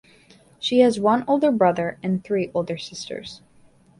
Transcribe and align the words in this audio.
She 0.59 0.79
has 0.79 0.99
one 0.99 1.23
older 1.27 1.51
brother 1.51 1.99
and 2.01 2.23
three 2.23 2.49
older 2.55 2.75
sisters. 2.75 3.43